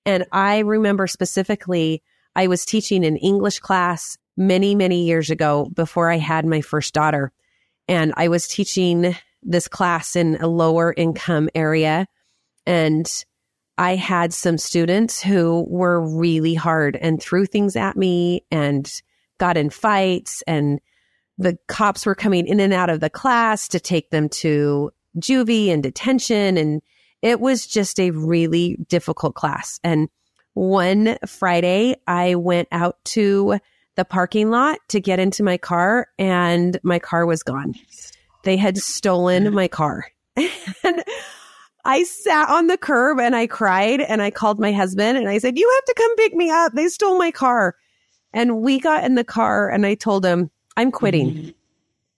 [0.05, 2.01] And I remember specifically,
[2.33, 6.93] I was teaching an English class many, many years ago before I had my first
[6.93, 7.31] daughter.
[7.87, 12.07] And I was teaching this class in a lower income area.
[12.65, 13.05] And
[13.79, 18.91] I had some students who were really hard and threw things at me and
[19.37, 20.81] got in fights and
[21.37, 25.69] the cops were coming in and out of the class to take them to juvie
[25.69, 26.57] and detention.
[26.57, 26.81] And
[27.21, 29.79] it was just a really difficult class.
[29.81, 30.09] And
[30.55, 33.59] one Friday, I went out to
[33.95, 37.75] the parking lot to get into my car and my car was gone.
[38.43, 40.05] They had stolen my car.
[40.35, 41.03] and
[41.85, 45.37] I sat on the curb and I cried and I called my husband and I
[45.37, 46.73] said, You have to come pick me up.
[46.73, 47.75] They stole my car.
[48.33, 51.53] And we got in the car and I told him, I'm quitting.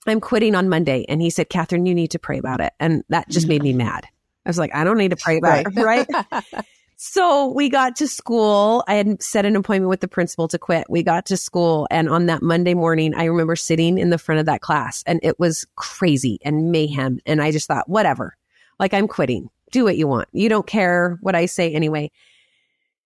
[0.08, 1.06] I'm quitting on Monday.
[1.08, 2.74] And he said, Kathryn, you need to pray about it.
[2.80, 4.06] And that just made me mad.
[4.46, 6.08] I was like, I don't need to pray about right.
[6.08, 6.10] it.
[6.12, 6.66] Right.
[6.98, 8.84] so we got to school.
[8.88, 10.88] I had set an appointment with the principal to quit.
[10.90, 11.88] We got to school.
[11.92, 15.20] And on that Monday morning, I remember sitting in the front of that class and
[15.22, 17.20] it was crazy and mayhem.
[17.28, 18.36] And I just thought, whatever,
[18.82, 19.50] like I'm quitting.
[19.72, 20.28] Do what you want.
[20.34, 22.12] You don't care what I say anyway.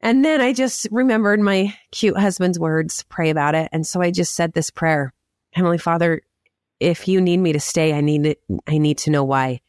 [0.01, 3.69] And then I just remembered my cute husband's words, pray about it.
[3.71, 5.13] And so I just said this prayer.
[5.51, 6.21] Heavenly Father,
[6.79, 9.59] if you need me to stay, I need it, I need to know why.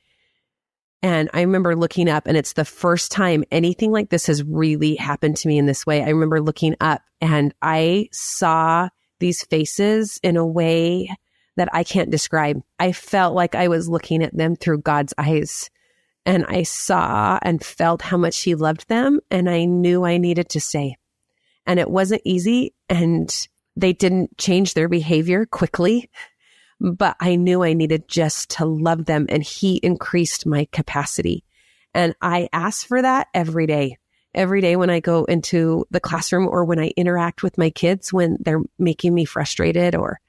[1.03, 4.95] And I remember looking up and it's the first time anything like this has really
[4.95, 6.03] happened to me in this way.
[6.03, 8.89] I remember looking up and I saw
[9.19, 11.11] these faces in a way
[11.57, 12.63] that I can't describe.
[12.79, 15.71] I felt like I was looking at them through God's eyes
[16.27, 20.49] and I saw and felt how much he loved them and I knew I needed
[20.51, 20.97] to stay.
[21.65, 23.33] And it wasn't easy and
[23.77, 26.11] they didn't change their behavior quickly,
[26.81, 31.45] but I knew I needed just to love them and he increased my capacity.
[31.95, 33.97] And I ask for that every day.
[34.35, 38.13] Every day when I go into the classroom or when I interact with my kids
[38.13, 40.21] when they're making me frustrated or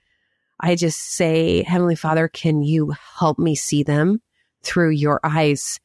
[0.60, 4.22] I just say, Heavenly Father, can you help me see them
[4.64, 5.80] through your eyes?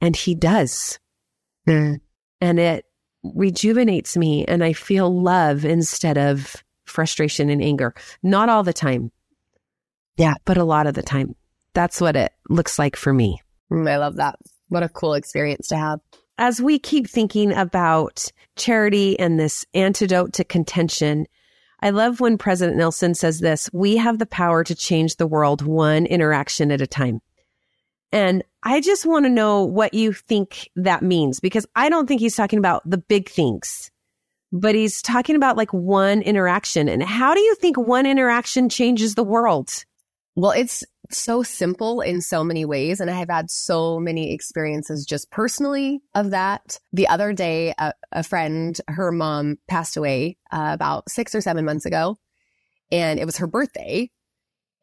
[0.00, 0.98] And he does.
[1.66, 2.00] Mm.
[2.40, 2.84] And it
[3.22, 7.94] rejuvenates me and I feel love instead of frustration and anger.
[8.22, 9.10] Not all the time.
[10.16, 10.34] Yeah.
[10.44, 11.34] But a lot of the time.
[11.74, 13.40] That's what it looks like for me.
[13.70, 14.36] Mm, I love that.
[14.68, 16.00] What a cool experience to have.
[16.38, 21.26] As we keep thinking about charity and this antidote to contention,
[21.80, 25.62] I love when President Nelson says this we have the power to change the world
[25.62, 27.20] one interaction at a time.
[28.12, 32.20] And I just want to know what you think that means because I don't think
[32.20, 33.90] he's talking about the big things
[34.52, 36.88] but he's talking about like one interaction.
[36.88, 39.84] And how do you think one interaction changes the world?
[40.34, 43.00] Well, it's so simple in so many ways.
[43.00, 46.78] And I have had so many experiences just personally of that.
[46.92, 51.64] The other day, a, a friend, her mom passed away uh, about six or seven
[51.64, 52.18] months ago,
[52.90, 54.10] and it was her birthday.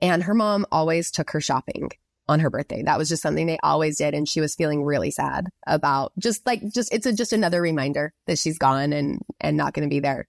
[0.01, 1.91] And her mom always took her shopping
[2.27, 2.83] on her birthday.
[2.83, 4.13] That was just something they always did.
[4.13, 8.13] And she was feeling really sad about just like, just, it's a, just another reminder
[8.27, 10.27] that she's gone and, and not going to be there.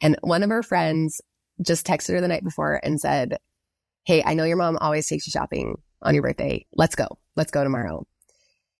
[0.00, 1.20] And one of her friends
[1.60, 3.38] just texted her the night before and said,
[4.04, 6.64] Hey, I know your mom always takes you shopping on your birthday.
[6.72, 7.18] Let's go.
[7.36, 8.06] Let's go tomorrow.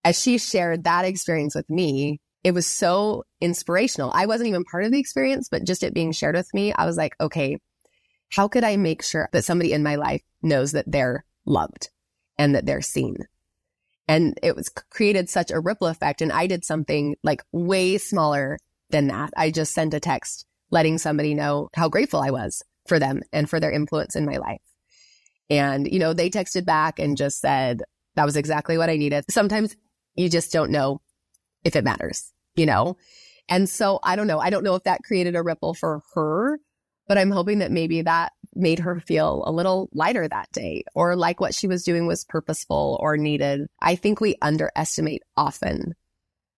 [0.04, 4.12] As she shared that experience with me, it was so inspirational.
[4.14, 6.86] I wasn't even part of the experience, but just it being shared with me, I
[6.86, 7.58] was like, okay,
[8.30, 11.90] how could I make sure that somebody in my life knows that they're loved
[12.38, 13.16] and that they're seen?
[14.06, 16.22] And it was created such a ripple effect.
[16.22, 18.58] And I did something like way smaller
[18.90, 19.30] than that.
[19.36, 23.48] I just sent a text letting somebody know how grateful I was for them and
[23.48, 24.62] for their influence in my life.
[25.50, 27.82] And, you know, they texted back and just said,
[28.16, 29.24] that was exactly what I needed.
[29.30, 29.76] Sometimes
[30.14, 31.00] you just don't know
[31.64, 32.96] if it matters, you know?
[33.48, 34.40] And so I don't know.
[34.40, 36.58] I don't know if that created a ripple for her,
[37.06, 41.16] but I'm hoping that maybe that made her feel a little lighter that day or
[41.16, 43.68] like what she was doing was purposeful or needed.
[43.80, 45.94] I think we underestimate often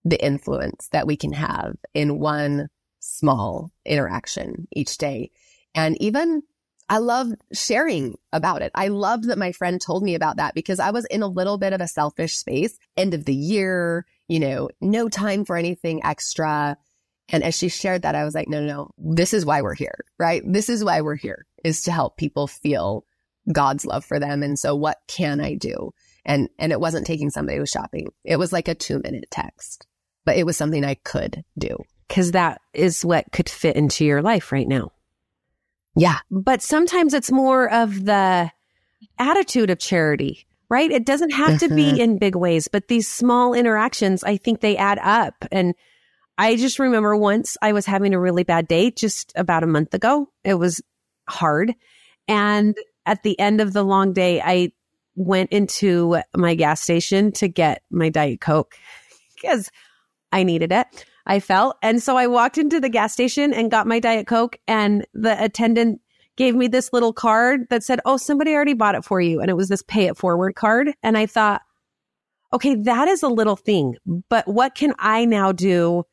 [0.04, 2.68] the influence that we can have in one
[3.00, 5.30] small interaction each day.
[5.74, 6.42] And even
[6.88, 8.72] I love sharing about it.
[8.74, 11.56] I loved that my friend told me about that because I was in a little
[11.56, 16.04] bit of a selfish space, end of the year, you know, no time for anything
[16.04, 16.76] extra.
[17.28, 19.74] And as she shared that, I was like, no, no, no, this is why we're
[19.74, 20.42] here, right?
[20.44, 23.04] This is why we're here is to help people feel
[23.52, 24.42] God's love for them.
[24.42, 25.92] And so what can I do?
[26.24, 28.08] And, and it wasn't taking somebody who was shopping.
[28.24, 29.86] It was like a two minute text,
[30.24, 31.78] but it was something I could do.
[32.08, 34.90] Cause that is what could fit into your life right now.
[35.96, 36.18] Yeah.
[36.30, 38.50] But sometimes it's more of the
[39.18, 40.90] attitude of charity, right?
[40.90, 42.00] It doesn't have to be Mm-hmm.
[42.00, 45.44] in big ways, but these small interactions, I think they add up.
[45.50, 45.74] And
[46.36, 49.94] I just remember once I was having a really bad day just about a month
[49.94, 50.28] ago.
[50.44, 50.80] It was
[51.30, 51.74] hard.
[52.28, 54.72] And at the end of the long day, I
[55.16, 58.74] went into my gas station to get my Diet Coke
[59.34, 59.70] because
[60.32, 60.86] I needed it.
[61.26, 61.76] I felt.
[61.82, 65.42] And so I walked into the gas station and got my Diet Coke and the
[65.42, 66.00] attendant
[66.36, 69.40] gave me this little card that said, Oh, somebody already bought it for you.
[69.40, 70.92] And it was this pay it forward card.
[71.02, 71.60] And I thought,
[72.52, 73.96] okay, that is a little thing,
[74.28, 76.04] but what can I now do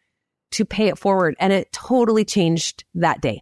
[0.52, 1.36] to pay it forward?
[1.40, 3.42] And it totally changed that day.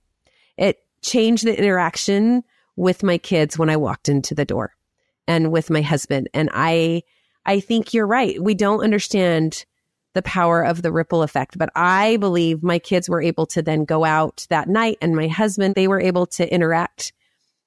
[1.06, 2.44] It changed the interaction
[2.76, 4.74] with my kids when I walked into the door
[5.28, 6.30] and with my husband.
[6.34, 7.04] And I,
[7.46, 8.42] I think you're right.
[8.42, 9.66] We don't understand
[10.14, 11.58] the power of the ripple effect.
[11.58, 15.28] But I believe my kids were able to then go out that night and my
[15.28, 17.14] husband, they were able to interact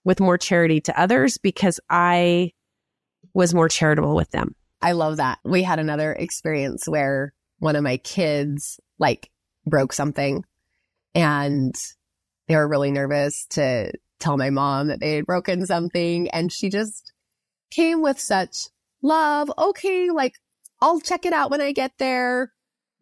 [0.04, 2.52] with more charity to others because I
[3.34, 4.54] was more charitable with them.
[4.80, 5.38] I love that.
[5.44, 9.30] We had another experience where one of my kids like
[9.66, 10.44] broke something
[11.14, 11.74] and
[12.48, 16.28] they were really nervous to tell my mom that they had broken something.
[16.30, 17.12] And she just
[17.70, 18.68] came with such
[19.02, 19.52] love.
[19.56, 20.34] Okay, like
[20.80, 22.52] I'll check it out when I get there.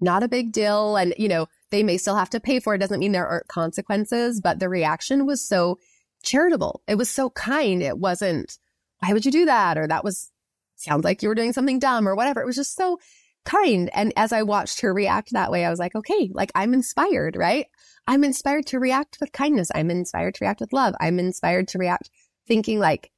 [0.00, 0.96] Not a big deal.
[0.96, 2.78] And, you know, they may still have to pay for it.
[2.78, 5.78] Doesn't mean there aren't consequences, but the reaction was so
[6.22, 6.82] charitable.
[6.86, 7.82] It was so kind.
[7.82, 8.58] It wasn't,
[8.98, 9.78] why would you do that?
[9.78, 10.30] Or that was,
[10.74, 12.42] sounds like you were doing something dumb or whatever.
[12.42, 12.98] It was just so
[13.46, 13.88] kind.
[13.94, 17.36] And as I watched her react that way, I was like, okay, like I'm inspired,
[17.36, 17.66] right?
[18.06, 19.70] I'm inspired to react with kindness.
[19.74, 20.94] I'm inspired to react with love.
[21.00, 22.10] I'm inspired to react
[22.46, 23.10] thinking like,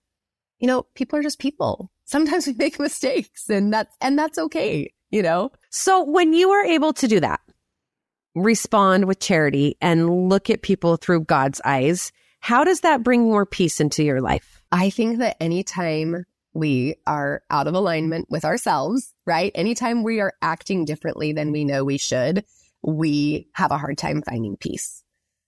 [0.60, 1.90] you know, people are just people.
[2.04, 5.50] Sometimes we make mistakes and that's, and that's okay, you know?
[5.70, 7.40] So when you are able to do that,
[8.34, 13.46] respond with charity and look at people through God's eyes, how does that bring more
[13.46, 14.62] peace into your life?
[14.70, 16.24] I think that anytime
[16.58, 19.52] we are out of alignment with ourselves, right?
[19.54, 22.44] Anytime we are acting differently than we know we should,
[22.82, 25.04] we have a hard time finding peace.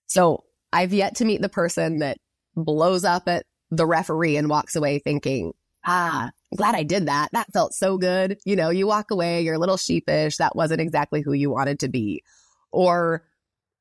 [0.06, 2.18] So I've yet to meet the person that
[2.54, 5.52] blows up at the referee and walks away thinking,
[5.84, 7.30] ah, I'm glad I did that.
[7.32, 8.38] That felt so good.
[8.44, 10.36] You know, you walk away, you're a little sheepish.
[10.36, 12.22] That wasn't exactly who you wanted to be.
[12.70, 13.24] Or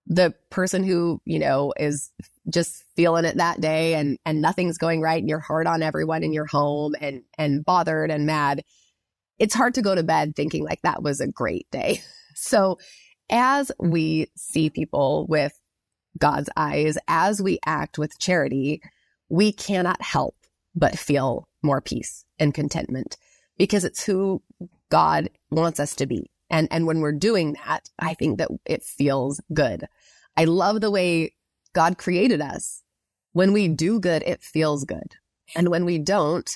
[0.09, 2.11] the person who, you know, is
[2.49, 6.23] just feeling it that day and and nothing's going right and you're hard on everyone
[6.23, 8.63] in your home and and bothered and mad.
[9.37, 12.01] It's hard to go to bed thinking like that was a great day.
[12.41, 12.77] So
[13.29, 15.51] as we see people with
[16.17, 18.81] God's eyes, as we act with charity,
[19.27, 20.35] we cannot help
[20.73, 23.17] but feel more peace and contentment
[23.57, 24.41] because it's who
[24.89, 26.31] God wants us to be.
[26.49, 29.88] And, and when we're doing that, I think that it feels good.
[30.35, 31.35] I love the way
[31.73, 32.83] God created us.
[33.33, 35.15] When we do good, it feels good.
[35.55, 36.49] And when we don't,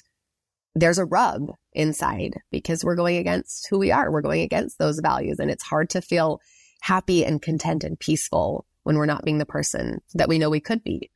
[0.75, 4.11] there's a rub inside because we're going against who we are.
[4.11, 5.39] We're going against those values.
[5.39, 6.41] And it's hard to feel
[6.81, 10.59] happy and content and peaceful when we're not being the person that we know we
[10.59, 11.11] could be.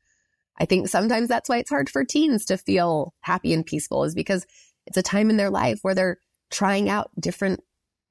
[0.59, 4.15] I think sometimes that's why it's hard for teens to feel happy and peaceful is
[4.15, 4.45] because
[4.85, 6.17] it's a time in their life where they're
[6.49, 7.61] trying out different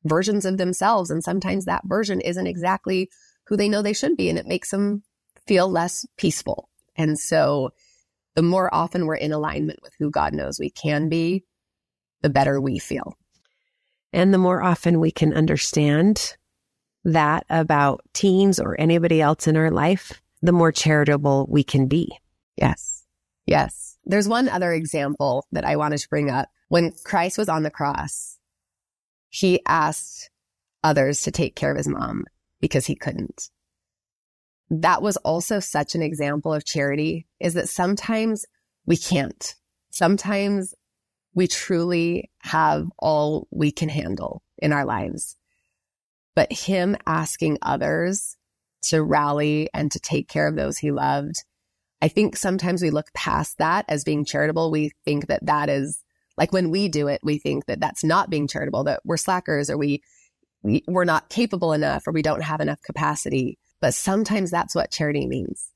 [0.05, 1.11] versions of themselves.
[1.11, 3.11] And sometimes that version isn't exactly
[3.47, 4.29] who they know they should be.
[4.29, 5.03] And it makes them
[5.47, 6.69] feel less peaceful.
[6.97, 7.71] And so
[8.35, 11.45] the more often we're in alignment with who God knows we can be,
[12.23, 13.17] the better we feel.
[14.13, 16.37] And the more often we can understand
[17.05, 22.11] that about teens or anybody else in our life, the more charitable we can be.
[22.57, 23.05] Yes.
[23.47, 23.99] Yes.
[24.05, 26.49] There's one other example that I wanted to bring up.
[26.69, 28.36] When Christ was on the cross,
[29.37, 30.31] he asked
[30.83, 32.25] others to take care of his mom
[32.59, 33.51] because he couldn't.
[34.71, 38.47] That was also such an example of charity is that sometimes
[38.87, 39.55] we can't.
[39.91, 40.75] Sometimes
[41.35, 45.37] we truly have all we can handle in our lives.
[46.35, 48.39] But him asking others
[48.85, 51.45] to rally and to take care of those he loved,
[52.01, 54.71] I think sometimes we look past that as being charitable.
[54.71, 56.03] We think that that is
[56.37, 59.71] like when we do it, we think that that's not being charitable, that we're slackers
[59.71, 60.03] or we,
[60.63, 63.59] we we're not capable enough or we don't have enough capacity.
[63.81, 65.73] But sometimes that's what charity means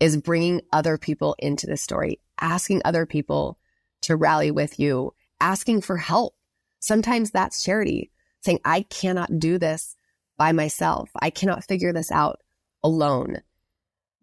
[0.00, 3.58] is bringing other people into the story, asking other people
[4.02, 6.34] to rally with you, asking for help.
[6.80, 9.94] Sometimes that's charity saying, I cannot do this
[10.36, 11.10] by myself.
[11.20, 12.40] I cannot figure this out
[12.82, 13.42] alone.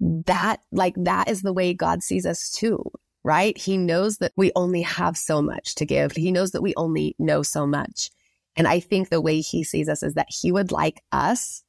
[0.02, 2.92] That, like, that is the way God sees us too,
[3.30, 3.56] right?
[3.56, 6.14] He knows that we only have so much to give.
[6.14, 8.10] He knows that we only know so much.
[8.56, 11.64] And I think the way he sees us is that he would like us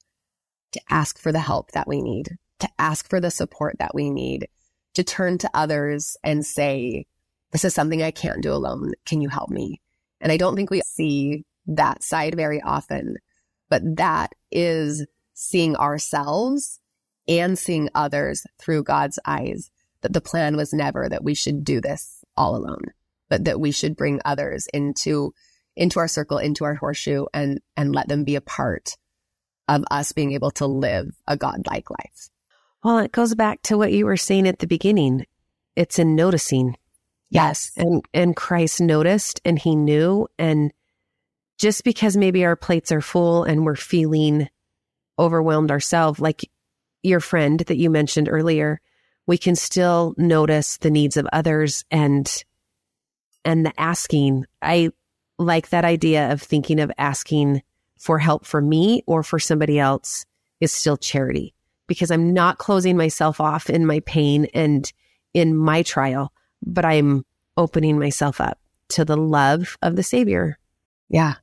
[0.73, 4.09] to ask for the help that we need, to ask for the support that we
[4.09, 4.49] need,
[4.95, 7.05] to turn to others and say,
[7.53, 8.93] this is something I can't do alone.
[9.05, 9.83] Can you help me?
[10.19, 13.17] And I don't think we see that side very often,
[13.69, 16.81] but that is seeing ourselves
[17.29, 19.71] and seeing others through God's eyes.
[20.03, 22.93] That the plan was never that we should do this all alone,
[23.29, 25.35] but that we should bring others into
[25.77, 28.97] into our circle, into our horseshoe and and let them be a part
[29.69, 32.31] of us being able to live a godlike life.
[32.83, 35.27] Well, it goes back to what you were saying at the beginning.
[35.77, 36.77] It's in noticing.
[37.31, 37.71] Yes.
[37.77, 40.73] And and Christ noticed and he knew and
[41.59, 44.49] just because maybe our plates are full and we're feeling
[45.19, 46.51] overwhelmed ourselves like
[47.03, 48.81] your friend that you mentioned earlier,
[49.27, 52.45] we can still notice the needs of others and
[53.45, 54.47] and the asking.
[54.61, 54.91] I
[55.39, 57.63] like that idea of thinking of asking
[57.99, 60.25] for help for me or for somebody else
[60.61, 61.55] is still charity
[61.87, 64.91] because I'm not closing myself off in my pain and
[65.35, 67.25] in my trial, but I'm
[67.57, 68.59] opening myself up
[68.91, 70.59] to the love of the Savior.
[71.09, 71.35] Yeah.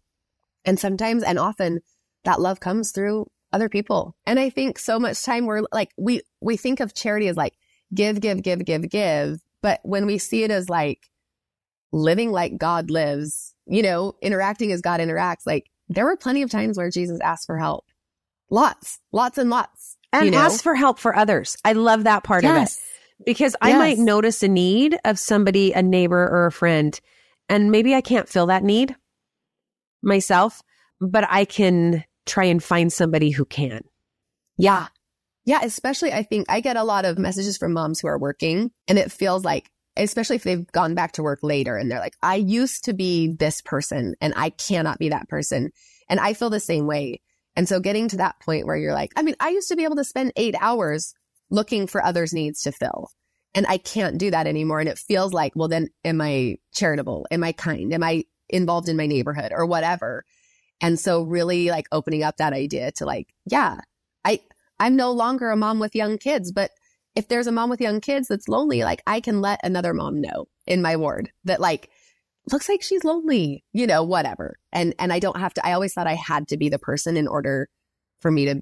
[0.65, 1.81] And sometimes and often
[2.23, 4.15] that love comes through other people.
[4.25, 7.53] And I think so much time we're like, we, we think of charity as like
[7.93, 9.39] give, give, give, give, give.
[9.61, 11.09] But when we see it as like
[11.91, 16.49] living like God lives, you know, interacting as God interacts, like there were plenty of
[16.49, 17.85] times where Jesus asked for help.
[18.49, 19.97] Lots, lots and lots.
[20.13, 20.37] And you know?
[20.37, 21.57] ask for help for others.
[21.65, 22.77] I love that part yes.
[22.77, 22.81] of
[23.19, 23.79] it because I Yes.
[23.79, 26.99] might notice a need of somebody, a neighbor or a friend,
[27.49, 28.95] and maybe I can't fill that need
[30.01, 30.61] myself,
[31.01, 33.81] but I can try and find somebody who can.
[34.57, 34.87] Yeah.
[35.47, 35.61] Yeah.
[35.63, 38.99] Especially, I think I get a lot of messages from moms who are working and
[38.99, 42.35] it feels like, especially if they've gone back to work later and they're like, I
[42.35, 45.71] used to be this person and I cannot be that person.
[46.09, 47.21] And I feel the same way.
[47.55, 49.85] And so getting to that point where you're like, I mean, I used to be
[49.85, 51.13] able to spend eight hours
[51.49, 53.09] looking for others' needs to fill.
[53.55, 54.81] And I can't do that anymore.
[54.81, 57.25] And it feels like, well, then am I charitable?
[57.31, 57.93] Am I kind?
[57.93, 60.25] Am I involved in my neighborhood or whatever?
[60.81, 63.79] And so really like opening up that idea to like, yeah,
[64.23, 64.41] I,
[64.79, 66.71] I'm no longer a mom with young kids, but
[67.15, 70.21] if there's a mom with young kids that's lonely, like I can let another mom
[70.21, 71.89] know in my ward that like
[72.51, 74.57] looks like she's lonely, you know, whatever.
[74.71, 77.17] And and I don't have to I always thought I had to be the person
[77.17, 77.69] in order
[78.21, 78.61] for me to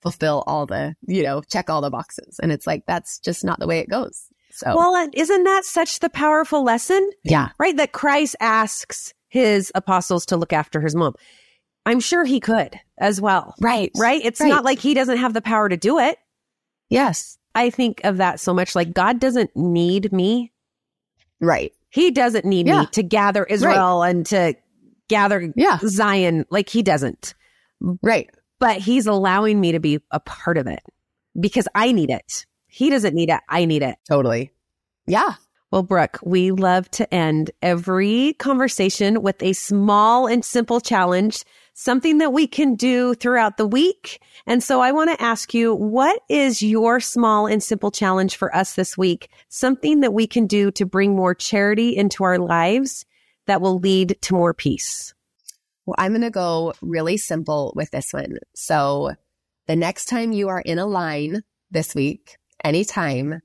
[0.00, 2.38] fulfill all the, you know, check all the boxes.
[2.40, 4.26] And it's like that's just not the way it goes.
[4.52, 7.10] So Well, isn't that such the powerful lesson?
[7.24, 7.50] yeah.
[7.58, 7.76] right?
[7.76, 11.14] That Christ asks his apostles to look after his mom.
[11.88, 13.90] I'm sure he could as well, Right.
[13.96, 14.20] right?
[14.24, 14.48] It's Right.
[14.48, 16.18] not like he doesn't have the power to do it.
[16.90, 17.38] Yes.
[17.54, 20.52] I think of that so much like God doesn't need me.
[21.40, 21.72] Right.
[21.90, 22.80] He doesn't need Yeah.
[22.80, 24.54] me to gather Israel and to
[25.08, 25.78] gather Yeah.
[25.86, 26.44] Zion.
[26.50, 27.34] Like he doesn't,
[28.02, 28.28] Right.
[28.58, 30.82] but he's allowing me to be a part of it
[31.40, 32.44] because I need it.
[32.66, 33.40] He doesn't need it.
[33.48, 33.96] I need it.
[34.08, 34.52] Totally.
[35.06, 35.34] Yeah.
[35.70, 41.44] Well, Brooke, we love to end every conversation with a small and simple challenge,
[41.78, 44.20] something that we can do throughout the week.
[44.48, 48.54] And so I want to ask you, what is your small and simple challenge for
[48.54, 49.30] us this week?
[49.48, 53.04] Something that we can do to bring more charity into our lives
[53.46, 55.14] that will lead to more peace.
[55.86, 58.38] Well, I'm going to go really simple with this one.
[58.56, 59.12] So
[59.68, 63.40] the next time you are in a line this week, anytime,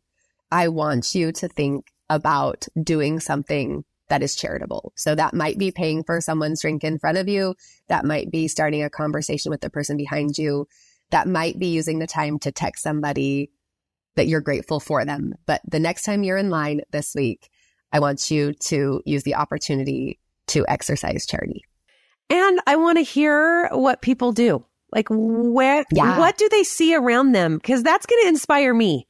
[0.49, 4.93] I want you to think about doing something that is charitable.
[4.95, 7.55] So that might be paying for someone's drink in front of you.
[7.87, 10.67] That might be starting a conversation with the person behind you.
[11.11, 13.51] That might be using the time to text somebody
[14.15, 15.33] that you're grateful for them.
[15.45, 17.49] But the next time you're in line this week,
[17.91, 21.63] I want you to use the opportunity to exercise charity.
[22.29, 24.65] And I want to hear what people do.
[24.91, 26.19] Like where Yeah.
[26.19, 27.57] what do they see around them?
[27.57, 29.07] Because that's going to inspire me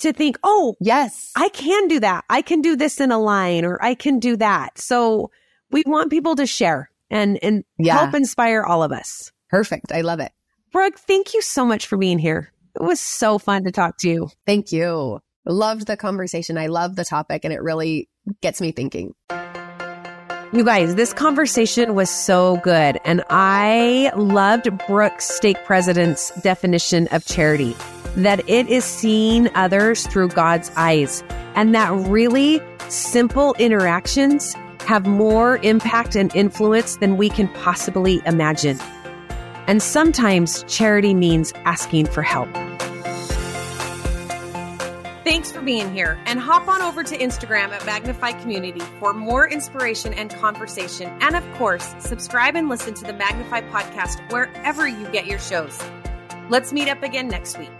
[0.00, 1.30] to think, oh, Yes.
[1.36, 2.24] I can do that.
[2.30, 4.78] I can do this in a line or I can do that.
[4.78, 5.30] So
[5.70, 7.98] we want people to share and and Yeah.
[7.98, 9.30] help inspire all of us.
[9.50, 9.92] Perfect.
[9.92, 10.32] I love it.
[10.72, 12.52] Brooke, thank you so much for being here.
[12.74, 14.28] It was so fun to talk to you.
[14.46, 15.20] Thank you.
[15.44, 16.56] Loved the conversation.
[16.56, 18.08] I love the topic and it really
[18.40, 19.12] gets me thinking.
[20.54, 23.00] You guys, this conversation was so good.
[23.06, 27.74] And I loved Brooke's stake president's definition of charity
[28.16, 31.24] that it is seeing others through God's eyes,
[31.54, 38.78] and that really simple interactions have more impact and influence than we can possibly imagine.
[39.66, 42.50] And sometimes charity means asking for help.
[45.24, 49.48] Thanks for being here and hop on over to Instagram at Magnify Community for more
[49.48, 51.16] inspiration and conversation.
[51.20, 55.80] And of course, subscribe and listen to the Magnify podcast wherever you get your shows.
[56.48, 57.70] Let's meet up again next week.